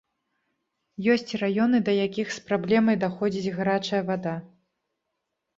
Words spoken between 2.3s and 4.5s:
з праблемай даходзіць гарачая вада.